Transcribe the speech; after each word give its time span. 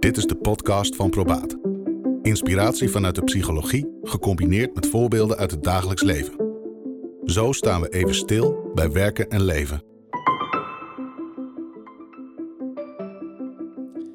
Dit 0.00 0.16
is 0.16 0.26
de 0.26 0.34
podcast 0.34 0.96
van 0.96 1.10
Probaat. 1.10 1.56
Inspiratie 2.22 2.88
vanuit 2.88 3.14
de 3.14 3.22
psychologie, 3.22 3.98
gecombineerd 4.02 4.74
met 4.74 4.86
voorbeelden 4.86 5.36
uit 5.36 5.50
het 5.50 5.62
dagelijks 5.62 6.02
leven. 6.02 6.34
Zo 7.24 7.52
staan 7.52 7.80
we 7.80 7.88
even 7.88 8.14
stil 8.14 8.70
bij 8.74 8.90
werken 8.90 9.30
en 9.30 9.42
leven. 9.42 9.82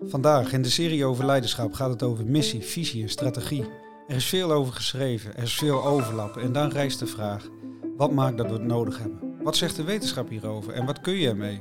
Vandaag 0.01 0.53
in 0.53 0.61
de 0.61 0.69
serie 0.69 1.05
over 1.05 1.25
leiderschap 1.25 1.73
gaat 1.73 1.89
het 1.89 2.03
over 2.03 2.25
missie, 2.25 2.61
visie 2.61 3.03
en 3.03 3.09
strategie. 3.09 3.65
Er 4.07 4.15
is 4.15 4.25
veel 4.25 4.51
over 4.51 4.73
geschreven, 4.73 5.35
er 5.35 5.43
is 5.43 5.55
veel 5.55 5.85
overlap 5.85 6.37
en 6.37 6.53
dan 6.53 6.69
rijst 6.69 6.99
de 6.99 7.07
vraag: 7.07 7.47
wat 7.97 8.11
maakt 8.11 8.37
dat 8.37 8.47
we 8.47 8.53
het 8.53 8.63
nodig 8.63 8.99
hebben? 8.99 9.19
Wat 9.43 9.57
zegt 9.57 9.75
de 9.75 9.83
wetenschap 9.83 10.29
hierover 10.29 10.73
en 10.73 10.85
wat 10.85 11.01
kun 11.01 11.13
je 11.13 11.27
ermee? 11.27 11.59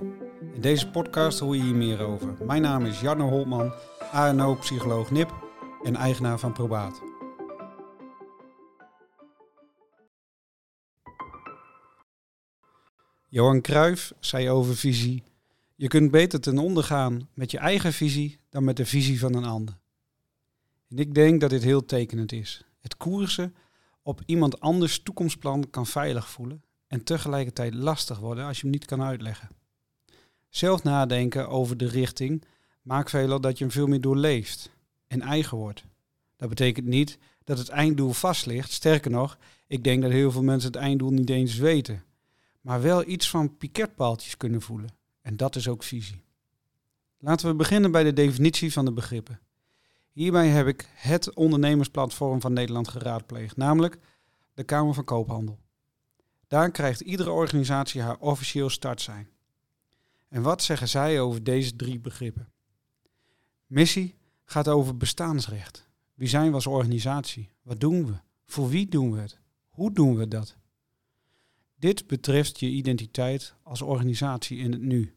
In 0.59 0.65
deze 0.65 0.91
podcast 0.91 1.39
hoor 1.39 1.57
je 1.57 1.63
hier 1.63 1.75
meer 1.75 2.01
over. 2.01 2.45
Mijn 2.47 2.63
naam 2.63 2.85
is 2.85 3.01
Jarno 3.01 3.29
Holtman, 3.29 3.73
ANO-psycholoog 4.13 5.11
NIP 5.11 5.33
en 5.83 5.97
eigenaar 5.97 6.39
van 6.39 6.53
Probaat. 6.53 7.03
Johan 13.29 13.61
Cruijff 13.61 14.13
zei 14.21 14.51
over 14.51 14.77
visie: 14.77 15.23
Je 15.75 15.89
kunt 15.89 16.11
beter 16.11 16.41
ten 16.41 16.59
onder 16.59 16.85
gaan 16.85 17.29
met 17.35 17.51
je 17.51 17.59
eigen 17.59 17.93
visie 17.93 18.39
dan 18.51 18.65
met 18.65 18.77
de 18.77 18.87
visie 18.87 19.19
van 19.19 19.35
een 19.35 19.45
ander. 19.45 19.79
En 20.89 20.99
ik 20.99 21.15
denk 21.15 21.41
dat 21.41 21.51
dit 21.51 21.63
heel 21.63 21.85
tekenend 21.85 22.33
is. 22.33 22.65
Het 22.81 22.97
koersen 22.97 23.55
op 24.03 24.21
iemand 24.27 24.61
anders 24.61 25.03
toekomstplan 25.03 25.71
kan 25.71 25.87
veilig 25.87 26.29
voelen 26.29 26.63
en 26.87 27.05
tegelijkertijd 27.05 27.75
lastig 27.75 28.19
worden 28.19 28.45
als 28.45 28.57
je 28.57 28.63
hem 28.63 28.71
niet 28.71 28.85
kan 28.85 29.03
uitleggen. 29.03 29.58
Zelf 30.49 30.83
nadenken 30.83 31.49
over 31.49 31.77
de 31.77 31.89
richting 31.89 32.45
maakt 32.83 33.11
veelal 33.11 33.41
dat 33.41 33.59
je 33.59 33.65
hem 33.65 33.73
veel 33.73 33.87
meer 33.87 34.01
doorleeft 34.01 34.71
en 35.07 35.21
eigen 35.21 35.57
wordt. 35.57 35.85
Dat 36.37 36.49
betekent 36.49 36.87
niet 36.87 37.19
dat 37.45 37.59
het 37.59 37.69
einddoel 37.69 38.13
vast 38.13 38.47
ligt. 38.47 38.73
Sterker 38.73 39.11
nog, 39.11 39.39
ik 39.67 39.85
denk 39.85 40.03
dat 40.03 40.11
heel 40.11 40.31
veel 40.31 40.43
mensen 40.43 40.73
het 40.73 40.81
einddoel 40.81 41.11
niet 41.11 41.31
eens 41.31 41.57
weten. 41.57 42.03
Maar 42.61 42.83
wel 42.83 43.09
iets 43.09 43.31
van 43.31 43.57
piketpaaltjes 43.57 44.37
kunnen 44.37 44.63
voelen. 44.63 44.89
En 45.23 45.37
dat 45.37 45.57
is 45.57 45.69
ook 45.69 45.83
visie. 45.83 46.23
Laten 47.19 47.49
we 47.49 47.55
beginnen 47.55 47.91
bij 47.91 48.05
de 48.05 48.13
definitie 48.13 48.73
van 48.73 48.85
de 48.85 48.93
begrippen. 48.93 49.41
Hierbij 50.13 50.49
heb 50.49 50.67
ik 50.67 50.89
het 50.95 51.35
ondernemersplatform 51.35 52.41
van 52.41 52.53
Nederland 52.53 52.89
geraadpleegd, 52.89 53.57
namelijk 53.57 53.99
de 54.55 54.65
Kamer 54.65 54.95
van 54.95 55.05
Koophandel. 55.05 55.59
Daar 56.49 56.71
krijgt 56.71 57.01
iedere 57.01 57.31
organisatie 57.31 58.03
haar 58.03 58.17
officieel 58.19 58.71
startsein. 58.71 59.29
En 60.29 60.43
wat 60.43 60.63
zeggen 60.63 60.89
zij 60.89 61.21
over 61.21 61.45
deze 61.45 61.77
drie 61.77 61.99
begrippen? 61.99 62.53
Missie 63.67 64.15
gaat 64.45 64.69
over 64.69 64.97
bestaansrecht. 64.97 65.89
Wie 66.15 66.29
zijn 66.29 66.49
we 66.49 66.55
als 66.55 66.67
organisatie? 66.67 67.51
Wat 67.63 67.81
doen 67.81 68.07
we? 68.07 68.15
Voor 68.45 68.69
wie 68.69 68.89
doen 68.89 69.13
we 69.13 69.21
het? 69.21 69.39
Hoe 69.69 69.93
doen 69.93 70.17
we 70.17 70.29
dat? 70.29 70.57
Dit 71.75 72.07
betreft 72.07 72.61
je 72.61 72.69
identiteit 72.69 73.55
als 73.63 73.83
organisatie 73.83 74.59
in 74.59 74.73
het 74.73 74.81
nu. 74.81 75.15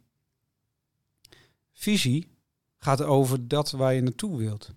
Visie 1.72 2.28
gaat 2.78 3.02
over 3.02 3.48
dat 3.48 3.72
waar 3.72 3.94
je 3.94 4.02
naartoe 4.02 4.38
wilt. 4.38 4.74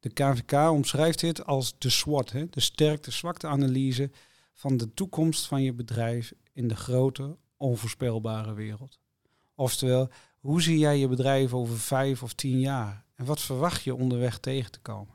De 0.00 0.08
KVK 0.08 0.52
omschrijft 0.52 1.20
dit 1.20 1.46
als 1.46 1.78
de 1.78 1.90
SWOT, 1.90 2.30
de 2.30 2.60
sterkte-zwakte-analyse 2.60 4.10
van 4.52 4.76
de 4.76 4.94
toekomst 4.94 5.46
van 5.46 5.62
je 5.62 5.72
bedrijf 5.72 6.32
in 6.52 6.68
de 6.68 6.76
grote, 6.76 7.36
onvoorspelbare 7.56 8.54
wereld. 8.54 8.98
Oftewel, 9.58 10.08
hoe 10.40 10.62
zie 10.62 10.78
jij 10.78 10.98
je 10.98 11.08
bedrijf 11.08 11.54
over 11.54 11.78
vijf 11.78 12.22
of 12.22 12.32
tien 12.32 12.60
jaar? 12.60 13.04
En 13.14 13.24
wat 13.24 13.40
verwacht 13.40 13.82
je 13.82 13.94
onderweg 13.94 14.38
tegen 14.38 14.70
te 14.70 14.80
komen? 14.80 15.14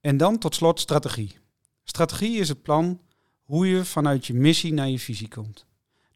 En 0.00 0.16
dan 0.16 0.38
tot 0.38 0.54
slot 0.54 0.80
strategie. 0.80 1.38
Strategie 1.84 2.38
is 2.38 2.48
het 2.48 2.62
plan 2.62 3.00
hoe 3.42 3.66
je 3.68 3.84
vanuit 3.84 4.26
je 4.26 4.34
missie 4.34 4.72
naar 4.72 4.88
je 4.88 4.98
visie 4.98 5.28
komt. 5.28 5.66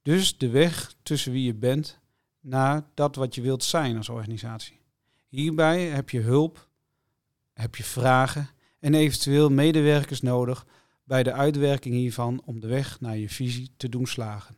Dus 0.02 0.38
de 0.38 0.48
weg 0.48 0.94
tussen 1.02 1.32
wie 1.32 1.44
je 1.44 1.54
bent 1.54 1.98
naar 2.40 2.84
dat 2.94 3.16
wat 3.16 3.34
je 3.34 3.40
wilt 3.40 3.64
zijn 3.64 3.96
als 3.96 4.08
organisatie. 4.08 4.80
Hierbij 5.28 5.86
heb 5.86 6.10
je 6.10 6.20
hulp, 6.20 6.68
heb 7.52 7.76
je 7.76 7.84
vragen 7.84 8.50
en 8.80 8.94
eventueel 8.94 9.50
medewerkers 9.50 10.20
nodig 10.20 10.66
bij 11.04 11.22
de 11.22 11.32
uitwerking 11.32 11.94
hiervan 11.94 12.42
om 12.44 12.60
de 12.60 12.66
weg 12.66 13.00
naar 13.00 13.16
je 13.16 13.28
visie 13.28 13.70
te 13.76 13.88
doen 13.88 14.06
slagen. 14.06 14.56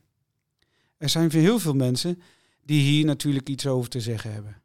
Er 0.97 1.09
zijn 1.09 1.31
heel 1.31 1.59
veel 1.59 1.73
mensen 1.73 2.21
die 2.65 2.81
hier 2.81 3.05
natuurlijk 3.05 3.49
iets 3.49 3.67
over 3.67 3.89
te 3.89 4.01
zeggen 4.01 4.33
hebben. 4.33 4.61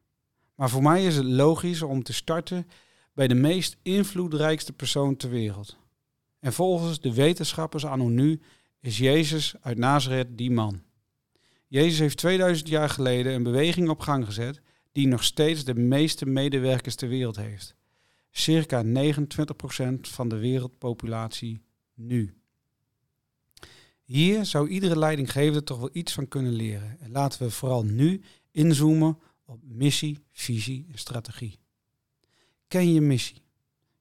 Maar 0.55 0.71
voor 0.71 0.83
mij 0.83 1.05
is 1.05 1.17
het 1.17 1.25
logisch 1.25 1.83
om 1.83 2.03
te 2.03 2.13
starten 2.13 2.67
bij 3.13 3.29
de 3.29 3.35
meest 3.35 3.77
invloedrijkste 3.83 4.73
persoon 4.73 5.17
ter 5.17 5.31
wereld. 5.31 5.77
En 6.41 6.53
volgens 6.53 7.01
de 7.01 7.15
wetenschappers 7.15 7.85
anno 7.85 8.09
nu 8.09 8.41
is 8.81 8.99
Jezus 8.99 9.55
uit 9.61 9.79
Nazareth 9.79 10.39
die 10.39 10.51
man. 10.51 10.83
Jezus 11.67 11.99
heeft 11.99 12.17
2000 12.17 12.69
jaar 12.69 12.89
geleden 12.89 13.35
een 13.35 13.43
beweging 13.43 13.89
op 13.89 14.01
gang 14.01 14.25
gezet 14.25 14.61
die 14.93 15.07
nog 15.07 15.25
steeds 15.25 15.65
de 15.65 15.75
meeste 15.75 16.27
medewerkers 16.27 16.95
ter 16.95 17.09
wereld 17.09 17.37
heeft. 17.37 17.75
Circa 18.31 18.85
29% 18.85 18.89
van 20.01 20.29
de 20.29 20.37
wereldpopulatie 20.37 21.63
nu. 21.95 22.38
Hier 24.09 24.45
zou 24.45 24.69
iedere 24.69 24.99
leidinggevende 24.99 25.65
toch 25.65 25.79
wel 25.79 25.91
iets 25.93 26.13
van 26.13 26.29
kunnen 26.29 26.53
leren. 26.53 26.97
En 27.01 27.11
laten 27.11 27.43
we 27.43 27.51
vooral 27.51 27.85
nu 27.85 28.21
inzoomen 28.51 29.19
op 29.45 29.59
missie, 29.63 30.19
visie 30.33 30.87
en 30.93 30.99
strategie. 30.99 31.59
Ken 32.69 32.93
je 32.93 33.01
missie? 33.01 33.43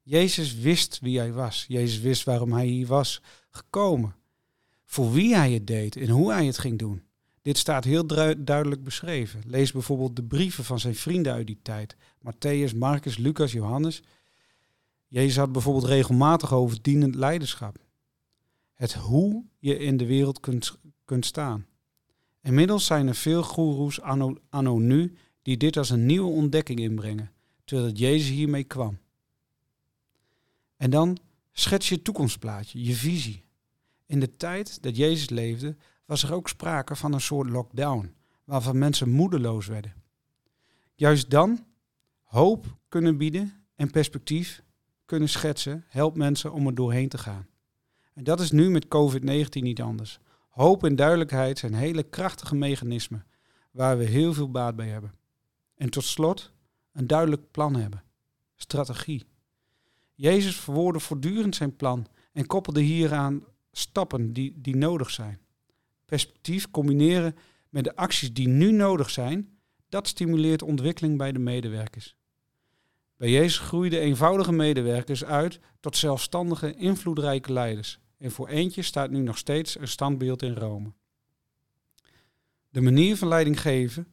Jezus 0.01 0.55
wist 0.55 0.99
wie 0.99 1.17
hij 1.17 1.33
was. 1.33 1.65
Jezus 1.67 1.99
wist 1.99 2.23
waarom 2.23 2.53
hij 2.53 2.65
hier 2.65 2.87
was 2.87 3.21
gekomen. 3.49 4.15
Voor 4.85 5.11
wie 5.11 5.35
hij 5.35 5.51
het 5.51 5.67
deed 5.67 5.95
en 5.95 6.09
hoe 6.09 6.31
hij 6.31 6.45
het 6.45 6.57
ging 6.57 6.79
doen. 6.79 7.03
Dit 7.41 7.57
staat 7.57 7.83
heel 7.83 8.05
duidelijk 8.37 8.83
beschreven. 8.83 9.41
Lees 9.45 9.71
bijvoorbeeld 9.71 10.15
de 10.15 10.23
brieven 10.23 10.63
van 10.63 10.79
zijn 10.79 10.95
vrienden 10.95 11.33
uit 11.33 11.47
die 11.47 11.59
tijd. 11.61 11.95
Matthäus, 12.19 12.75
Marcus, 12.75 13.17
Lucas, 13.17 13.51
Johannes. 13.51 14.01
Jezus 15.07 15.37
had 15.37 15.51
bijvoorbeeld 15.51 15.85
regelmatig 15.85 16.53
over 16.53 16.81
dienend 16.81 17.15
leiderschap. 17.15 17.85
Het 18.77 18.93
hoe 18.93 19.43
je 19.59 19.77
in 19.77 19.97
de 19.97 20.05
wereld 20.05 20.39
kunt, 20.39 20.79
kunt 21.05 21.25
staan. 21.25 21.65
Inmiddels 22.41 22.85
zijn 22.85 23.07
er 23.07 23.15
veel 23.15 23.43
goeroes 23.43 24.01
anno, 24.01 24.37
anno 24.49 24.77
nu 24.77 25.17
die 25.41 25.57
dit 25.57 25.77
als 25.77 25.89
een 25.89 26.05
nieuwe 26.05 26.29
ontdekking 26.29 26.79
inbrengen, 26.79 27.31
terwijl 27.65 27.93
Jezus 27.93 28.29
hiermee 28.29 28.63
kwam. 28.63 28.97
En 30.75 30.89
dan 30.89 31.17
schets 31.51 31.89
je 31.89 32.01
toekomstplaatje, 32.01 32.83
je 32.83 32.93
visie. 32.93 33.43
In 34.05 34.19
de 34.19 34.37
tijd 34.37 34.83
dat 34.83 34.97
Jezus 34.97 35.29
leefde, 35.29 35.75
was 36.05 36.23
er 36.23 36.33
ook 36.33 36.49
sprake 36.49 36.95
van 36.95 37.13
een 37.13 37.21
soort 37.21 37.49
lockdown, 37.49 38.13
waarvan 38.43 38.77
mensen 38.77 39.09
moedeloos 39.09 39.67
werden. 39.67 39.93
Juist 40.95 41.29
dan 41.29 41.65
hoop 42.23 42.77
kunnen 42.87 43.17
bieden 43.17 43.53
en 43.75 43.91
perspectief 43.91 44.63
kunnen 45.05 45.29
schetsen, 45.29 45.85
helpt 45.87 46.17
mensen 46.17 46.53
om 46.53 46.67
er 46.67 46.75
doorheen 46.75 47.09
te 47.09 47.17
gaan. 47.17 47.47
En 48.17 48.23
dat 48.23 48.39
is 48.39 48.51
nu 48.51 48.69
met 48.69 48.85
COVID-19 48.85 49.47
niet 49.49 49.81
anders. 49.81 50.19
Hoop 50.49 50.83
en 50.83 50.95
duidelijkheid 50.95 51.59
zijn 51.59 51.73
hele 51.73 52.03
krachtige 52.03 52.55
mechanismen 52.55 53.25
waar 53.71 53.97
we 53.97 54.03
heel 54.03 54.33
veel 54.33 54.51
baat 54.51 54.75
bij 54.75 54.87
hebben. 54.87 55.13
En 55.75 55.89
tot 55.89 56.03
slot 56.03 56.51
een 56.91 57.07
duidelijk 57.07 57.51
plan 57.51 57.75
hebben. 57.75 58.03
Strategie. 58.55 59.25
Jezus 60.13 60.55
verwoordde 60.55 60.99
voortdurend 60.99 61.55
zijn 61.55 61.75
plan 61.75 62.07
en 62.33 62.45
koppelde 62.45 62.81
hieraan 62.81 63.43
stappen 63.71 64.33
die, 64.33 64.53
die 64.61 64.75
nodig 64.75 65.09
zijn. 65.09 65.39
Perspectief 66.05 66.71
combineren 66.71 67.35
met 67.69 67.83
de 67.83 67.95
acties 67.95 68.33
die 68.33 68.47
nu 68.47 68.71
nodig 68.71 69.09
zijn, 69.09 69.57
dat 69.89 70.07
stimuleert 70.07 70.61
ontwikkeling 70.61 71.17
bij 71.17 71.31
de 71.31 71.39
medewerkers. 71.39 72.15
Bij 73.17 73.29
Jezus 73.29 73.59
groeiden 73.59 73.99
eenvoudige 73.99 74.51
medewerkers 74.51 75.23
uit 75.23 75.59
tot 75.79 75.97
zelfstandige, 75.97 76.75
invloedrijke 76.75 77.53
leiders. 77.53 77.99
En 78.17 78.31
voor 78.31 78.47
eentje 78.47 78.81
staat 78.81 79.09
nu 79.09 79.19
nog 79.19 79.37
steeds 79.37 79.79
een 79.79 79.87
standbeeld 79.87 80.41
in 80.41 80.53
Rome. 80.53 80.93
De 82.69 82.81
manier 82.81 83.17
van 83.17 83.27
leiding 83.27 83.61
geven 83.61 84.07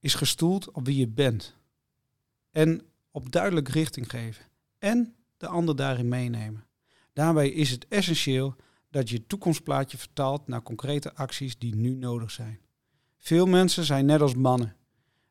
is 0.00 0.14
gestoeld 0.14 0.70
op 0.70 0.86
wie 0.86 0.96
je 0.96 1.08
bent. 1.08 1.56
En 2.50 2.82
op 3.10 3.32
duidelijk 3.32 3.68
richting 3.68 4.10
geven. 4.10 4.44
En 4.78 5.14
de 5.36 5.46
ander 5.46 5.76
daarin 5.76 6.08
meenemen. 6.08 6.66
Daarbij 7.12 7.48
is 7.48 7.70
het 7.70 7.88
essentieel 7.88 8.56
dat 8.90 9.08
je 9.08 9.26
toekomstplaatje 9.26 9.98
vertaalt 9.98 10.48
naar 10.48 10.62
concrete 10.62 11.14
acties 11.14 11.58
die 11.58 11.74
nu 11.74 11.94
nodig 11.94 12.30
zijn. 12.30 12.60
Veel 13.16 13.46
mensen 13.46 13.84
zijn 13.84 14.06
net 14.06 14.20
als 14.20 14.34
mannen. 14.34 14.76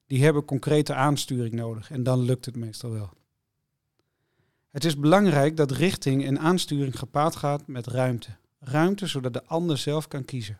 Die 0.06 0.24
hebben 0.24 0.46
concrete 0.46 0.94
aansturing 0.94 1.54
nodig 1.54 1.92
en 1.92 2.04
dan 2.04 2.22
lukt 2.22 2.46
het 2.46 2.56
meestal 2.56 2.92
wel. 2.92 3.10
Het 4.78 4.86
is 4.86 4.98
belangrijk 4.98 5.58
dat 5.58 5.72
richting 5.72 6.26
en 6.26 6.40
aansturing 6.40 7.00
gepaard 7.00 7.36
gaat 7.36 7.68
met 7.68 7.88
ruimte. 7.88 8.30
Ruimte 8.60 9.08
zodat 9.08 9.34
de 9.34 9.46
ander 9.46 9.78
zelf 9.78 10.08
kan 10.08 10.26
kiezen. 10.26 10.60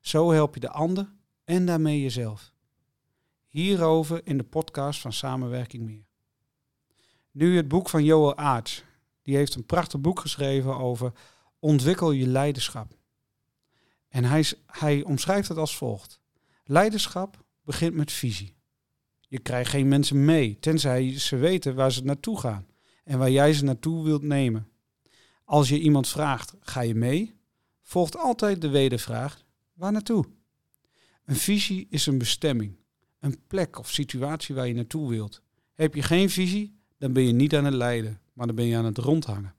Zo 0.00 0.30
help 0.30 0.54
je 0.54 0.60
de 0.60 0.70
ander 0.70 1.12
en 1.44 1.66
daarmee 1.66 2.02
jezelf. 2.02 2.52
Hierover 3.46 4.20
in 4.24 4.36
de 4.36 4.44
podcast 4.44 5.00
van 5.00 5.12
Samenwerking 5.12 5.82
Meer. 5.82 6.06
Nu 7.30 7.56
het 7.56 7.68
boek 7.68 7.88
van 7.88 8.04
Joel 8.04 8.36
Aarts. 8.36 8.84
Die 9.22 9.36
heeft 9.36 9.54
een 9.54 9.66
prachtig 9.66 10.00
boek 10.00 10.20
geschreven 10.20 10.78
over 10.78 11.12
ontwikkel 11.58 12.10
je 12.10 12.26
leiderschap. 12.26 12.96
En 14.08 14.24
hij, 14.24 14.44
hij 14.66 15.04
omschrijft 15.04 15.48
het 15.48 15.58
als 15.58 15.76
volgt. 15.76 16.20
Leiderschap 16.64 17.44
begint 17.64 17.94
met 17.94 18.12
visie. 18.12 18.54
Je 19.20 19.38
krijgt 19.38 19.70
geen 19.70 19.88
mensen 19.88 20.24
mee, 20.24 20.58
tenzij 20.60 21.18
ze 21.18 21.36
weten 21.36 21.74
waar 21.74 21.92
ze 21.92 22.04
naartoe 22.04 22.40
gaan 22.40 22.66
en 23.08 23.18
waar 23.18 23.30
jij 23.30 23.52
ze 23.52 23.64
naartoe 23.64 24.04
wilt 24.04 24.22
nemen. 24.22 24.68
Als 25.44 25.68
je 25.68 25.80
iemand 25.80 26.08
vraagt, 26.08 26.54
ga 26.60 26.80
je 26.80 26.94
mee? 26.94 27.34
Volgt 27.82 28.16
altijd 28.16 28.60
de 28.60 28.68
wedervraag, 28.68 29.44
waar 29.72 29.92
naartoe? 29.92 30.24
Een 31.24 31.36
visie 31.36 31.86
is 31.90 32.06
een 32.06 32.18
bestemming, 32.18 32.76
een 33.18 33.46
plek 33.46 33.78
of 33.78 33.90
situatie 33.90 34.54
waar 34.54 34.66
je 34.66 34.74
naartoe 34.74 35.08
wilt. 35.08 35.42
Heb 35.74 35.94
je 35.94 36.02
geen 36.02 36.30
visie, 36.30 36.78
dan 36.98 37.12
ben 37.12 37.22
je 37.22 37.32
niet 37.32 37.54
aan 37.54 37.64
het 37.64 37.74
leiden, 37.74 38.20
maar 38.32 38.46
dan 38.46 38.56
ben 38.56 38.64
je 38.64 38.76
aan 38.76 38.84
het 38.84 38.98
rondhangen. 38.98 39.54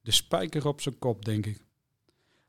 De 0.00 0.10
spijker 0.10 0.66
op 0.66 0.80
zijn 0.80 0.98
kop, 0.98 1.24
denk 1.24 1.46
ik. 1.46 1.64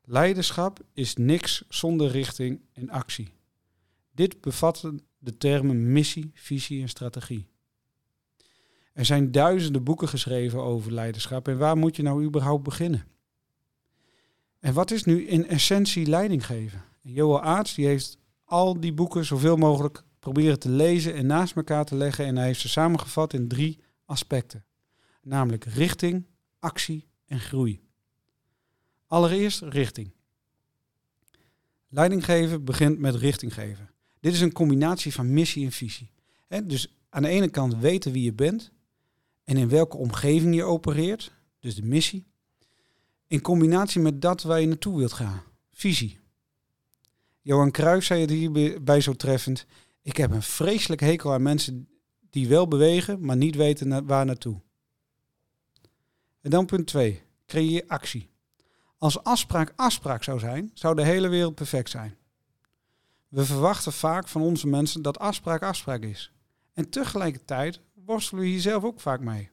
Leiderschap 0.04 0.80
is 0.92 1.16
niks 1.16 1.64
zonder 1.68 2.10
richting 2.10 2.60
en 2.72 2.90
actie. 2.90 3.32
Dit 4.12 4.40
bevatten 4.40 5.00
de 5.18 5.36
termen 5.36 5.92
missie, 5.92 6.30
visie 6.34 6.82
en 6.82 6.88
strategie. 6.88 7.51
Er 8.92 9.04
zijn 9.04 9.32
duizenden 9.32 9.84
boeken 9.84 10.08
geschreven 10.08 10.62
over 10.62 10.92
leiderschap 10.92 11.48
en 11.48 11.58
waar 11.58 11.76
moet 11.76 11.96
je 11.96 12.02
nou 12.02 12.24
überhaupt 12.24 12.62
beginnen? 12.62 13.06
En 14.58 14.74
wat 14.74 14.90
is 14.90 15.04
nu 15.04 15.26
in 15.26 15.48
essentie 15.48 16.06
leiding 16.06 16.46
geven? 16.46 16.84
Joel 17.00 17.42
Aarts 17.42 17.74
die 17.74 17.86
heeft 17.86 18.18
al 18.44 18.80
die 18.80 18.92
boeken 18.92 19.24
zoveel 19.24 19.56
mogelijk 19.56 20.02
proberen 20.18 20.58
te 20.58 20.68
lezen 20.68 21.14
en 21.14 21.26
naast 21.26 21.56
elkaar 21.56 21.84
te 21.84 21.94
leggen 21.94 22.24
en 22.24 22.36
hij 22.36 22.46
heeft 22.46 22.60
ze 22.60 22.68
samengevat 22.68 23.32
in 23.32 23.48
drie 23.48 23.78
aspecten. 24.04 24.64
Namelijk 25.22 25.64
richting, 25.64 26.26
actie 26.58 27.08
en 27.26 27.40
groei. 27.40 27.80
Allereerst 29.06 29.60
richting. 29.62 30.12
Leiding 31.88 32.24
geven 32.24 32.64
begint 32.64 32.98
met 32.98 33.14
richting 33.14 33.54
geven. 33.54 33.90
Dit 34.20 34.32
is 34.32 34.40
een 34.40 34.52
combinatie 34.52 35.12
van 35.12 35.32
missie 35.32 35.64
en 35.64 35.72
visie. 35.72 36.10
dus 36.64 36.96
aan 37.08 37.22
de 37.22 37.28
ene 37.28 37.48
kant 37.48 37.76
weten 37.76 38.12
wie 38.12 38.22
je 38.22 38.32
bent 38.32 38.72
en 39.44 39.56
in 39.56 39.68
welke 39.68 39.96
omgeving 39.96 40.54
je 40.54 40.64
opereert, 40.64 41.32
dus 41.58 41.74
de 41.74 41.82
missie. 41.82 42.26
In 43.26 43.40
combinatie 43.40 44.00
met 44.00 44.22
dat 44.22 44.42
waar 44.42 44.60
je 44.60 44.66
naartoe 44.66 44.98
wilt 44.98 45.12
gaan, 45.12 45.42
visie. 45.72 46.20
Johan 47.40 47.70
Cruijff 47.70 48.06
zei 48.06 48.20
het 48.20 48.30
hierbij 48.30 49.00
zo 49.00 49.12
treffend. 49.12 49.66
Ik 50.02 50.16
heb 50.16 50.30
een 50.30 50.42
vreselijk 50.42 51.00
hekel 51.00 51.32
aan 51.32 51.42
mensen 51.42 51.88
die 52.30 52.48
wel 52.48 52.68
bewegen, 52.68 53.24
maar 53.24 53.36
niet 53.36 53.56
weten 53.56 54.06
waar 54.06 54.24
naartoe. 54.24 54.60
En 56.40 56.50
dan 56.50 56.66
punt 56.66 56.86
2. 56.86 57.22
Creëer 57.46 57.84
actie. 57.86 58.30
Als 58.98 59.24
afspraak 59.24 59.72
afspraak 59.76 60.22
zou 60.22 60.38
zijn, 60.38 60.70
zou 60.74 60.94
de 60.94 61.04
hele 61.04 61.28
wereld 61.28 61.54
perfect 61.54 61.90
zijn. 61.90 62.16
We 63.28 63.44
verwachten 63.44 63.92
vaak 63.92 64.28
van 64.28 64.42
onze 64.42 64.66
mensen 64.66 65.02
dat 65.02 65.18
afspraak 65.18 65.62
afspraak 65.62 66.02
is. 66.02 66.32
En 66.72 66.90
tegelijkertijd 66.90 67.80
worstelen 68.12 68.42
we 68.42 68.48
hier 68.48 68.60
zelf 68.60 68.84
ook 68.84 69.00
vaak 69.00 69.20
mee. 69.20 69.50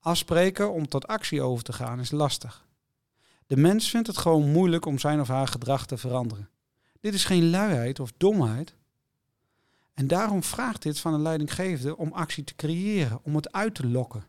Afspreken 0.00 0.72
om 0.72 0.88
tot 0.88 1.06
actie 1.06 1.42
over 1.42 1.64
te 1.64 1.72
gaan 1.72 2.00
is 2.00 2.10
lastig. 2.10 2.66
De 3.46 3.56
mens 3.56 3.90
vindt 3.90 4.06
het 4.06 4.16
gewoon 4.16 4.50
moeilijk 4.50 4.86
om 4.86 4.98
zijn 4.98 5.20
of 5.20 5.28
haar 5.28 5.48
gedrag 5.48 5.86
te 5.86 5.96
veranderen. 5.96 6.48
Dit 7.00 7.14
is 7.14 7.24
geen 7.24 7.50
luiheid 7.50 8.00
of 8.00 8.12
domheid. 8.16 8.74
En 9.94 10.06
daarom 10.06 10.42
vraagt 10.42 10.82
dit 10.82 11.00
van 11.00 11.14
een 11.14 11.22
leidinggevende 11.22 11.96
om 11.96 12.12
actie 12.12 12.44
te 12.44 12.54
creëren, 12.54 13.20
om 13.22 13.36
het 13.36 13.52
uit 13.52 13.74
te 13.74 13.86
lokken. 13.86 14.24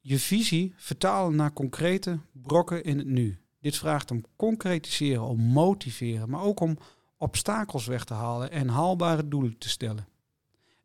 Je 0.00 0.18
visie 0.18 0.74
vertalen 0.76 1.36
naar 1.36 1.52
concrete 1.52 2.18
brokken 2.32 2.84
in 2.84 2.98
het 2.98 3.06
nu. 3.06 3.38
Dit 3.60 3.76
vraagt 3.76 4.10
om 4.10 4.24
concretiseren, 4.36 5.22
om 5.22 5.40
motiveren, 5.40 6.30
maar 6.30 6.42
ook 6.42 6.60
om 6.60 6.78
obstakels 7.16 7.86
weg 7.86 8.04
te 8.04 8.14
halen 8.14 8.50
en 8.50 8.68
haalbare 8.68 9.28
doelen 9.28 9.58
te 9.58 9.68
stellen. 9.68 10.09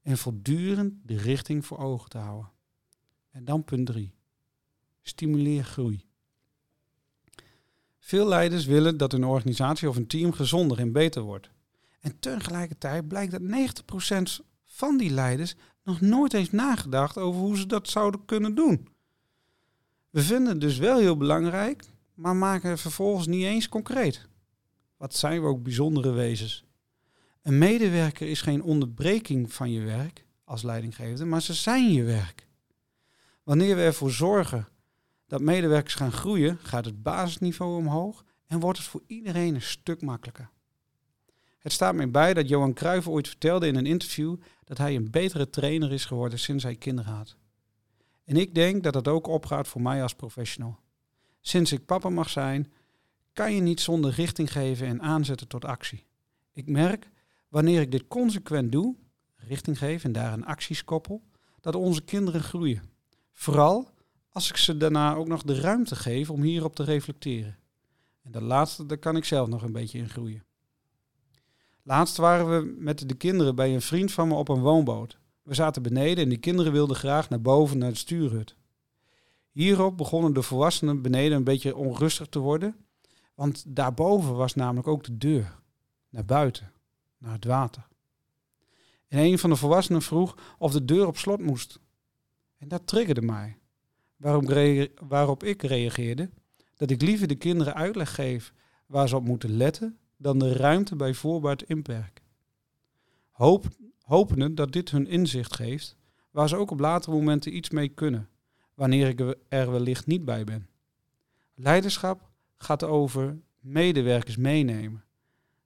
En 0.05 0.17
voortdurend 0.17 0.93
de 1.03 1.17
richting 1.17 1.65
voor 1.65 1.77
ogen 1.77 2.09
te 2.09 2.17
houden. 2.17 2.51
En 3.31 3.45
dan 3.45 3.63
punt 3.63 3.85
3. 3.85 4.13
Stimuleer 5.01 5.63
groei. 5.63 6.05
Veel 7.99 8.27
leiders 8.27 8.65
willen 8.65 8.97
dat 8.97 9.13
een 9.13 9.23
organisatie 9.23 9.89
of 9.89 9.95
een 9.95 10.07
team 10.07 10.31
gezonder 10.31 10.79
en 10.79 10.91
beter 10.91 11.21
wordt. 11.21 11.49
En 11.99 12.19
tegelijkertijd 12.19 13.07
blijkt 13.07 13.31
dat 13.31 13.41
90% 14.41 14.45
van 14.63 14.97
die 14.97 15.09
leiders 15.09 15.55
nog 15.83 16.01
nooit 16.01 16.31
heeft 16.31 16.51
nagedacht 16.51 17.17
over 17.17 17.41
hoe 17.41 17.57
ze 17.57 17.65
dat 17.65 17.89
zouden 17.89 18.25
kunnen 18.25 18.55
doen. 18.55 18.87
We 20.09 20.21
vinden 20.21 20.47
het 20.47 20.61
dus 20.61 20.77
wel 20.77 20.97
heel 20.97 21.17
belangrijk, 21.17 21.83
maar 22.13 22.35
maken 22.35 22.69
het 22.69 22.81
vervolgens 22.81 23.27
niet 23.27 23.43
eens 23.43 23.69
concreet. 23.69 24.27
Wat 24.97 25.15
zijn 25.15 25.41
we 25.41 25.47
ook 25.47 25.63
bijzondere 25.63 26.11
wezens. 26.11 26.64
Een 27.45 27.57
medewerker 27.57 28.27
is 28.27 28.41
geen 28.41 28.63
onderbreking 28.63 29.53
van 29.53 29.71
je 29.71 29.81
werk 29.81 30.25
als 30.43 30.63
leidinggevende, 30.63 31.25
maar 31.25 31.41
ze 31.41 31.53
zijn 31.53 31.91
je 31.91 32.03
werk. 32.03 32.47
Wanneer 33.43 33.75
we 33.75 33.81
ervoor 33.81 34.11
zorgen 34.11 34.67
dat 35.27 35.41
medewerkers 35.41 35.93
gaan 35.93 36.11
groeien, 36.11 36.57
gaat 36.57 36.85
het 36.85 37.03
basisniveau 37.03 37.77
omhoog 37.77 38.23
en 38.47 38.59
wordt 38.59 38.77
het 38.77 38.87
voor 38.87 39.03
iedereen 39.07 39.55
een 39.55 39.61
stuk 39.61 40.01
makkelijker. 40.01 40.49
Het 41.59 41.71
staat 41.71 41.95
mij 41.95 42.11
bij 42.11 42.33
dat 42.33 42.49
Johan 42.49 42.73
Cruijff 42.73 43.07
ooit 43.07 43.27
vertelde 43.27 43.67
in 43.67 43.75
een 43.75 43.85
interview 43.85 44.35
dat 44.63 44.77
hij 44.77 44.95
een 44.95 45.11
betere 45.11 45.49
trainer 45.49 45.91
is 45.91 46.05
geworden 46.05 46.39
sinds 46.39 46.63
hij 46.63 46.75
kinderen 46.75 47.13
had. 47.13 47.35
En 48.23 48.37
ik 48.37 48.55
denk 48.55 48.83
dat 48.83 48.93
dat 48.93 49.07
ook 49.07 49.27
opgaat 49.27 49.67
voor 49.67 49.81
mij 49.81 50.01
als 50.01 50.15
professional. 50.15 50.79
Sinds 51.41 51.71
ik 51.71 51.85
papa 51.85 52.09
mag 52.09 52.29
zijn, 52.29 52.71
kan 53.33 53.53
je 53.53 53.61
niet 53.61 53.81
zonder 53.81 54.11
richting 54.11 54.51
geven 54.51 54.87
en 54.87 55.01
aanzetten 55.01 55.47
tot 55.47 55.65
actie. 55.65 56.05
Ik 56.53 56.67
merk, 56.67 57.13
wanneer 57.55 57.81
ik 57.81 57.91
dit 57.91 58.07
consequent 58.07 58.71
doe, 58.71 58.95
richting 59.35 59.77
geef 59.77 60.03
en 60.03 60.11
daar 60.11 60.33
een 60.33 60.45
acties 60.45 60.83
koppel, 60.83 61.21
dat 61.61 61.75
onze 61.75 62.01
kinderen 62.01 62.41
groeien. 62.41 62.83
Vooral 63.31 63.89
als 64.29 64.49
ik 64.49 64.57
ze 64.57 64.77
daarna 64.77 65.15
ook 65.15 65.27
nog 65.27 65.43
de 65.43 65.59
ruimte 65.59 65.95
geef 65.95 66.29
om 66.29 66.41
hierop 66.41 66.75
te 66.75 66.83
reflecteren. 66.83 67.57
En 68.23 68.31
dat 68.31 68.41
laatste, 68.41 68.85
daar 68.85 68.97
kan 68.97 69.15
ik 69.15 69.25
zelf 69.25 69.47
nog 69.47 69.63
een 69.63 69.71
beetje 69.71 69.97
in 69.97 70.09
groeien. 70.09 70.43
Laatst 71.83 72.17
waren 72.17 72.49
we 72.49 72.75
met 72.77 73.09
de 73.09 73.15
kinderen 73.15 73.55
bij 73.55 73.73
een 73.73 73.81
vriend 73.81 74.11
van 74.11 74.27
me 74.27 74.33
op 74.33 74.49
een 74.49 74.61
woonboot. 74.61 75.17
We 75.43 75.53
zaten 75.53 75.81
beneden 75.81 76.23
en 76.23 76.29
de 76.29 76.37
kinderen 76.37 76.71
wilden 76.71 76.95
graag 76.95 77.29
naar 77.29 77.41
boven 77.41 77.77
naar 77.77 77.91
de 77.91 77.97
stuurhut. 77.97 78.55
Hierop 79.51 79.97
begonnen 79.97 80.33
de 80.33 80.41
volwassenen 80.41 81.01
beneden 81.01 81.37
een 81.37 81.43
beetje 81.43 81.75
onrustig 81.75 82.27
te 82.27 82.39
worden, 82.39 82.75
want 83.35 83.63
daarboven 83.67 84.35
was 84.35 84.55
namelijk 84.55 84.87
ook 84.87 85.03
de 85.03 85.17
deur 85.17 85.59
naar 86.09 86.25
buiten, 86.25 86.73
naar 87.17 87.33
het 87.33 87.45
water. 87.45 87.87
En 89.07 89.19
een 89.19 89.39
van 89.39 89.49
de 89.49 89.55
volwassenen 89.55 90.01
vroeg 90.01 90.37
of 90.57 90.71
de 90.71 90.85
deur 90.85 91.07
op 91.07 91.17
slot 91.17 91.41
moest. 91.41 91.79
En 92.57 92.67
dat 92.67 92.87
triggerde 92.87 93.21
mij. 93.21 93.57
Waarop, 95.07 95.43
ik 95.43 95.61
reageerde 95.61 96.29
dat 96.75 96.89
ik 96.89 97.01
liever 97.01 97.27
de 97.27 97.35
kinderen 97.35 97.73
uitleg 97.73 98.15
geef 98.15 98.53
waar 98.85 99.09
ze 99.09 99.15
op 99.15 99.23
moeten 99.23 99.57
letten 99.57 99.97
dan 100.17 100.39
de 100.39 100.53
ruimte 100.53 100.95
bij 100.95 101.13
voorbaat 101.13 101.63
inperk. 101.63 102.21
Hoop, 103.31 103.67
hopende 104.01 104.53
dat 104.53 104.71
dit 104.71 104.91
hun 104.91 105.07
inzicht 105.07 105.55
geeft 105.55 105.97
waar 106.31 106.49
ze 106.49 106.55
ook 106.55 106.71
op 106.71 106.79
latere 106.79 107.15
momenten 107.15 107.55
iets 107.55 107.69
mee 107.69 107.87
kunnen, 107.89 108.29
wanneer 108.73 109.07
ik 109.07 109.35
er 109.47 109.71
wellicht 109.71 110.05
niet 110.05 110.25
bij 110.25 110.43
ben. 110.43 110.69
Leiderschap 111.53 112.29
gaat 112.57 112.83
over 112.83 113.37
medewerkers 113.59 114.37
meenemen, 114.37 115.03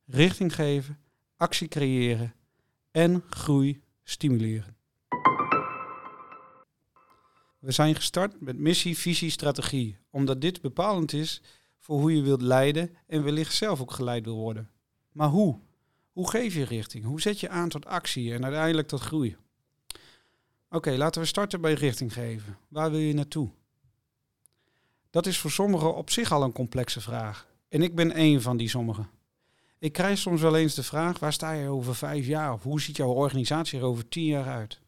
richting 0.05 0.55
geven, 0.55 0.99
actie 1.39 1.67
creëren 1.67 2.35
en 2.91 3.23
groei 3.29 3.81
stimuleren. 4.03 4.75
We 7.59 7.71
zijn 7.71 7.95
gestart 7.95 8.41
met 8.41 8.57
missie, 8.57 8.97
visie, 8.97 9.29
strategie, 9.29 9.97
omdat 10.09 10.41
dit 10.41 10.61
bepalend 10.61 11.13
is 11.13 11.41
voor 11.77 11.99
hoe 11.99 12.15
je 12.15 12.21
wilt 12.21 12.41
leiden 12.41 12.95
en 13.07 13.23
wellicht 13.23 13.53
zelf 13.53 13.81
ook 13.81 13.91
geleid 13.91 14.25
wil 14.25 14.35
worden. 14.35 14.69
Maar 15.11 15.29
hoe? 15.29 15.59
Hoe 16.11 16.29
geef 16.29 16.53
je 16.53 16.63
richting? 16.63 17.05
Hoe 17.05 17.21
zet 17.21 17.39
je 17.39 17.49
aan 17.49 17.69
tot 17.69 17.85
actie 17.85 18.33
en 18.33 18.43
uiteindelijk 18.43 18.87
tot 18.87 19.01
groei? 19.01 19.37
Oké, 20.69 20.91
laten 20.91 21.21
we 21.21 21.27
starten 21.27 21.61
bij 21.61 21.73
richting 21.73 22.13
geven. 22.13 22.57
Waar 22.67 22.91
wil 22.91 22.99
je 22.99 23.13
naartoe? 23.13 23.49
Dat 25.09 25.25
is 25.25 25.39
voor 25.39 25.51
sommigen 25.51 25.95
op 25.95 26.09
zich 26.09 26.31
al 26.31 26.43
een 26.43 26.51
complexe 26.51 27.01
vraag. 27.01 27.47
En 27.69 27.81
ik 27.81 27.95
ben 27.95 28.11
één 28.11 28.41
van 28.41 28.57
die 28.57 28.69
sommigen. 28.69 29.18
Ik 29.79 29.93
krijg 29.93 30.17
soms 30.17 30.41
wel 30.41 30.55
eens 30.55 30.75
de 30.75 30.83
vraag: 30.83 31.19
waar 31.19 31.33
sta 31.33 31.51
je 31.51 31.67
over 31.67 31.95
vijf 31.95 32.25
jaar? 32.25 32.53
Of 32.53 32.63
hoe 32.63 32.81
ziet 32.81 32.97
jouw 32.97 33.13
organisatie 33.13 33.79
er 33.79 33.85
over 33.85 34.07
tien 34.07 34.25
jaar 34.25 34.47
uit? 34.47 34.79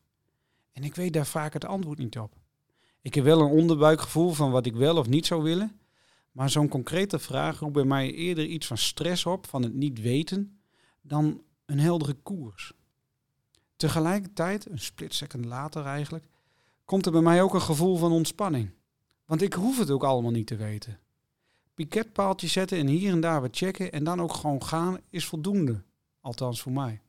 En 0.72 0.84
ik 0.84 0.96
weet 0.96 1.14
daar 1.14 1.26
vaak 1.26 1.54
het 1.54 1.66
antwoord 1.66 1.98
niet 1.98 2.20
op. 2.20 2.34
Ik 3.02 3.14
heb 3.14 3.24
wel 3.24 3.42
een 3.42 3.52
onderbuikgevoel 3.52 4.32
van 4.32 4.52
wat 4.52 4.66
ik 4.66 4.76
wel 4.76 4.98
of 4.98 5.08
niet 5.08 5.26
zou 5.26 5.44
willen. 5.44 5.80
Maar 6.32 6.50
zo'n 6.50 6.68
concrete 6.68 7.20
vraag 7.20 7.60
roept 7.60 7.74
bij 7.74 7.84
mij 7.84 8.14
eerder 8.14 8.46
iets 8.46 8.68
van 8.68 8.78
stress 8.78 9.26
op, 9.26 9.48
van 9.48 9.64
het 9.64 9.74
niet 9.74 10.02
weten, 10.02 10.62
dan 11.02 11.42
een 11.66 11.80
heldere 11.80 12.14
koers. 12.14 12.74
Tegelijkertijd, 13.76 14.70
een 14.70 14.80
split 14.80 15.14
second 15.14 15.46
later 15.46 15.86
eigenlijk, 15.86 16.26
komt 16.86 17.06
er 17.06 17.12
bij 17.12 17.22
mij 17.22 17.42
ook 17.42 17.54
een 17.54 17.62
gevoel 17.62 17.98
van 17.98 18.12
ontspanning. 18.12 18.72
Want 19.26 19.42
ik 19.42 19.54
hoef 19.54 19.78
het 19.78 19.90
ook 19.90 20.04
allemaal 20.04 20.32
niet 20.32 20.48
te 20.48 20.56
weten. 20.56 21.00
Piketpaaltje 21.74 22.48
zetten 22.48 22.78
en 22.78 22.88
hier 22.88 23.12
en 23.12 23.22
daar 23.22 23.42
wat 23.42 23.58
checken 23.58 23.92
en 23.92 24.04
dan 24.04 24.22
ook 24.22 24.34
gewoon 24.34 24.64
gaan 24.64 24.98
is 25.10 25.26
voldoende. 25.26 25.84
Althans 26.22 26.62
voor 26.62 26.72
mij. 26.72 27.02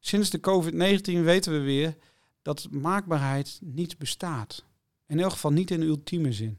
Sinds 0.00 0.30
de 0.30 0.40
COVID-19 0.40 1.24
weten 1.24 1.52
we 1.52 1.58
weer 1.58 1.96
dat 2.42 2.68
maakbaarheid 2.70 3.58
niet 3.62 3.98
bestaat. 3.98 4.64
In 5.06 5.20
elk 5.20 5.30
geval 5.30 5.52
niet 5.52 5.70
in 5.70 5.82
ultieme 5.82 6.32
zin. 6.32 6.58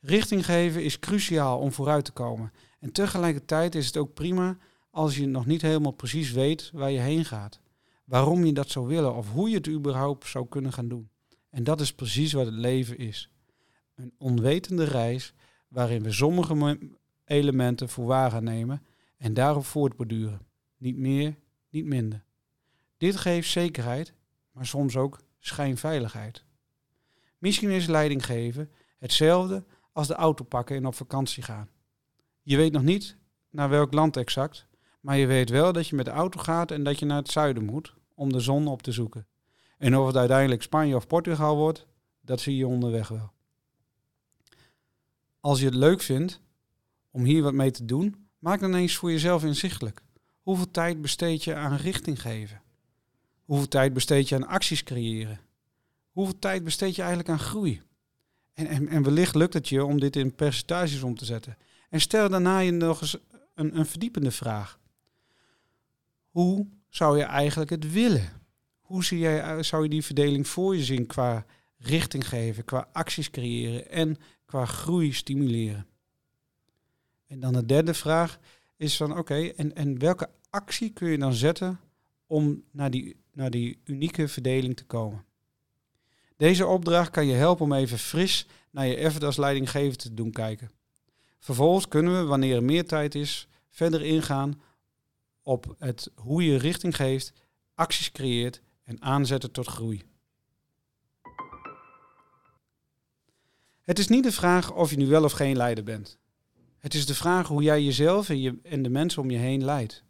Richting 0.00 0.44
geven 0.44 0.84
is 0.84 0.98
cruciaal 0.98 1.58
om 1.58 1.72
vooruit 1.72 2.04
te 2.04 2.12
komen. 2.12 2.52
En 2.80 2.92
tegelijkertijd 2.92 3.74
is 3.74 3.86
het 3.86 3.96
ook 3.96 4.14
prima 4.14 4.56
als 4.90 5.16
je 5.16 5.26
nog 5.26 5.46
niet 5.46 5.62
helemaal 5.62 5.92
precies 5.92 6.30
weet 6.30 6.70
waar 6.72 6.90
je 6.90 6.98
heen 6.98 7.24
gaat. 7.24 7.60
Waarom 8.04 8.44
je 8.44 8.52
dat 8.52 8.70
zou 8.70 8.86
willen 8.86 9.14
of 9.14 9.30
hoe 9.30 9.48
je 9.48 9.56
het 9.56 9.68
überhaupt 9.68 10.28
zou 10.28 10.46
kunnen 10.48 10.72
gaan 10.72 10.88
doen. 10.88 11.08
En 11.50 11.64
dat 11.64 11.80
is 11.80 11.92
precies 11.92 12.32
wat 12.32 12.46
het 12.46 12.54
leven 12.54 12.98
is. 12.98 13.30
Een 13.94 14.12
onwetende 14.18 14.84
reis 14.84 15.34
waarin 15.74 16.02
we 16.02 16.12
sommige 16.12 16.78
elementen 17.24 17.88
voor 17.88 18.06
waar 18.06 18.42
nemen 18.42 18.82
en 19.16 19.34
daarop 19.34 19.64
voortborduren. 19.64 20.40
Niet 20.76 20.96
meer, 20.96 21.34
niet 21.70 21.84
minder. 21.84 22.24
Dit 22.96 23.16
geeft 23.16 23.50
zekerheid, 23.50 24.14
maar 24.52 24.66
soms 24.66 24.96
ook 24.96 25.20
schijnveiligheid. 25.38 26.44
Misschien 27.38 27.70
is 27.70 27.86
leiding 27.86 28.24
geven 28.24 28.70
hetzelfde 28.98 29.64
als 29.92 30.06
de 30.06 30.14
auto 30.14 30.44
pakken 30.44 30.76
en 30.76 30.86
op 30.86 30.94
vakantie 30.94 31.42
gaan. 31.42 31.68
Je 32.42 32.56
weet 32.56 32.72
nog 32.72 32.82
niet 32.82 33.16
naar 33.50 33.68
welk 33.68 33.92
land 33.92 34.16
exact, 34.16 34.66
maar 35.00 35.16
je 35.16 35.26
weet 35.26 35.50
wel 35.50 35.72
dat 35.72 35.88
je 35.88 35.96
met 35.96 36.04
de 36.04 36.10
auto 36.10 36.40
gaat 36.40 36.70
en 36.70 36.84
dat 36.84 36.98
je 36.98 37.06
naar 37.06 37.16
het 37.16 37.30
zuiden 37.30 37.64
moet 37.64 37.94
om 38.14 38.32
de 38.32 38.40
zon 38.40 38.66
op 38.66 38.82
te 38.82 38.92
zoeken. 38.92 39.26
En 39.78 39.96
of 39.96 40.06
het 40.06 40.16
uiteindelijk 40.16 40.62
Spanje 40.62 40.96
of 40.96 41.06
Portugal 41.06 41.56
wordt, 41.56 41.86
dat 42.20 42.40
zie 42.40 42.56
je 42.56 42.66
onderweg 42.66 43.08
wel. 43.08 43.33
Als 45.44 45.58
je 45.58 45.64
het 45.64 45.74
leuk 45.74 46.00
vindt 46.00 46.40
om 47.10 47.24
hier 47.24 47.42
wat 47.42 47.52
mee 47.52 47.70
te 47.70 47.84
doen, 47.84 48.26
maak 48.38 48.60
dan 48.60 48.74
eens 48.74 48.96
voor 48.96 49.10
jezelf 49.10 49.44
inzichtelijk. 49.44 50.02
Hoeveel 50.42 50.70
tijd 50.70 51.00
besteed 51.00 51.44
je 51.44 51.54
aan 51.54 51.76
richting 51.76 52.20
geven? 52.20 52.62
Hoeveel 53.44 53.68
tijd 53.68 53.92
besteed 53.92 54.28
je 54.28 54.34
aan 54.34 54.46
acties 54.46 54.82
creëren? 54.82 55.40
Hoeveel 56.10 56.38
tijd 56.38 56.64
besteed 56.64 56.94
je 56.94 57.00
eigenlijk 57.00 57.30
aan 57.30 57.38
groei? 57.38 57.82
En, 58.52 58.88
en, 58.88 59.02
wellicht 59.02 59.34
lukt 59.34 59.54
het 59.54 59.68
je 59.68 59.84
om 59.84 60.00
dit 60.00 60.16
in 60.16 60.34
percentages 60.34 61.02
om 61.02 61.14
te 61.14 61.24
zetten. 61.24 61.56
En 61.88 62.00
stel 62.00 62.28
daarna 62.28 62.58
je 62.58 62.70
nog 62.70 63.00
eens 63.00 63.16
een, 63.54 63.78
een 63.78 63.86
verdiepende 63.86 64.30
vraag. 64.30 64.78
Hoe 66.30 66.66
zou 66.88 67.18
je 67.18 67.24
eigenlijk 67.24 67.70
het 67.70 67.92
willen? 67.92 68.32
Hoe 68.80 69.04
zie 69.04 69.18
jij, 69.18 69.62
zou 69.62 69.82
je 69.82 69.88
die 69.88 70.04
verdeling 70.04 70.48
voor 70.48 70.76
je 70.76 70.84
zien 70.84 71.06
qua 71.06 71.46
richting 71.78 72.28
geven, 72.28 72.64
qua 72.64 72.88
acties 72.92 73.30
creëren 73.30 73.90
en 73.90 74.18
qua 74.44 74.64
groei 74.64 75.12
stimuleren? 75.12 75.86
En 77.26 77.40
dan 77.40 77.52
de 77.52 77.66
derde 77.66 77.94
vraag 77.94 78.38
is 78.76 78.96
van 78.96 79.18
oké, 79.18 79.34
en, 79.34 79.74
en 79.74 79.98
welke 79.98 80.30
actie 80.50 80.90
kun 80.90 81.08
je 81.08 81.18
dan 81.18 81.32
zetten 81.32 81.80
om 82.26 82.62
naar 82.70 82.90
die, 82.90 83.16
naar 83.32 83.50
die 83.50 83.80
unieke 83.84 84.28
verdeling 84.28 84.76
te 84.76 84.84
komen? 84.84 85.24
Deze 86.36 86.66
opdracht 86.66 87.10
kan 87.10 87.26
je 87.26 87.34
helpen 87.34 87.64
om 87.64 87.72
even 87.72 87.98
fris 87.98 88.46
naar 88.70 88.86
je 88.86 88.96
effort 88.96 89.24
als 89.24 89.36
leidinggever 89.36 89.96
te 89.96 90.14
doen 90.14 90.30
kijken. 90.30 90.70
Vervolgens 91.38 91.88
kunnen 91.88 92.18
we, 92.18 92.24
wanneer 92.24 92.56
er 92.56 92.62
meer 92.62 92.86
tijd 92.86 93.14
is, 93.14 93.48
verder 93.70 94.02
ingaan 94.02 94.60
op 95.42 95.74
het 95.78 96.10
hoe 96.14 96.44
je 96.44 96.56
richting 96.56 96.96
geeft, 96.96 97.32
acties 97.74 98.12
creëert 98.12 98.62
en 98.84 99.02
aanzetten 99.02 99.50
tot 99.50 99.66
groei. 99.66 100.02
Het 103.84 103.98
is 103.98 104.08
niet 104.08 104.24
de 104.24 104.32
vraag 104.32 104.72
of 104.72 104.90
je 104.90 104.96
nu 104.96 105.06
wel 105.06 105.24
of 105.24 105.32
geen 105.32 105.56
leider 105.56 105.84
bent. 105.84 106.18
Het 106.78 106.94
is 106.94 107.06
de 107.06 107.14
vraag 107.14 107.48
hoe 107.48 107.62
jij 107.62 107.82
jezelf 107.82 108.28
en, 108.28 108.40
je, 108.40 108.58
en 108.62 108.82
de 108.82 108.88
mensen 108.88 109.22
om 109.22 109.30
je 109.30 109.38
heen 109.38 109.64
leidt. 109.64 110.04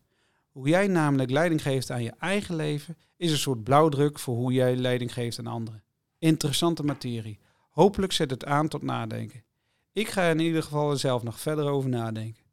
Hoe 0.50 0.68
jij 0.68 0.86
namelijk 0.86 1.30
leiding 1.30 1.62
geeft 1.62 1.90
aan 1.90 2.02
je 2.02 2.12
eigen 2.18 2.56
leven 2.56 2.96
is 3.16 3.30
een 3.30 3.38
soort 3.38 3.64
blauwdruk 3.64 4.18
voor 4.18 4.36
hoe 4.36 4.52
jij 4.52 4.76
leiding 4.76 5.12
geeft 5.12 5.38
aan 5.38 5.46
anderen. 5.46 5.82
Interessante 6.18 6.82
materie. 6.82 7.38
Hopelijk 7.70 8.12
zet 8.12 8.30
het 8.30 8.44
aan 8.44 8.68
tot 8.68 8.82
nadenken. 8.82 9.44
Ik 9.92 10.08
ga 10.08 10.22
er 10.22 10.30
in 10.30 10.38
ieder 10.38 10.62
geval 10.62 10.96
zelf 10.96 11.22
nog 11.22 11.40
verder 11.40 11.64
over 11.64 11.90
nadenken. 11.90 12.44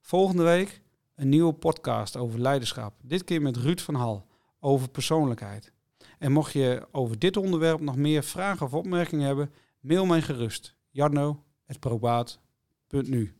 Volgende 0.00 0.42
week 0.42 0.80
een 1.14 1.28
nieuwe 1.28 1.52
podcast 1.52 2.16
over 2.16 2.40
leiderschap. 2.40 2.94
Dit 3.02 3.24
keer 3.24 3.42
met 3.42 3.56
Ruud 3.56 3.80
van 3.80 3.94
Hal 3.94 4.26
over 4.60 4.88
persoonlijkheid. 4.88 5.72
En 6.18 6.32
mocht 6.32 6.52
je 6.52 6.86
over 6.90 7.18
dit 7.18 7.36
onderwerp 7.36 7.80
nog 7.80 7.96
meer 7.96 8.22
vragen 8.22 8.66
of 8.66 8.74
opmerkingen 8.74 9.26
hebben, 9.26 9.50
mail 9.80 10.06
mij 10.06 10.22
gerust. 10.22 10.76
jarno.probaat.nu 10.90 13.36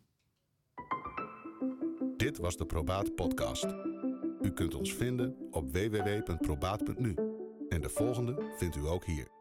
Dit 2.17 2.39
was 2.39 2.57
de 2.57 2.67
Probaat 2.67 3.15
podcast. 3.15 3.67
U 4.43 4.53
kunt 4.53 4.75
ons 4.75 4.95
vinden 4.95 5.37
op 5.51 5.73
www.probaat.nu. 5.73 7.15
En 7.69 7.81
de 7.81 7.89
volgende 7.89 8.55
vindt 8.59 8.77
u 8.77 8.87
ook 8.87 9.05
hier. 9.05 9.38